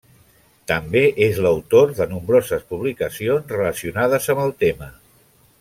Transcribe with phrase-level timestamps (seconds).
[0.71, 4.91] També és l'autor de nombroses publicacions relacionades amb el tema.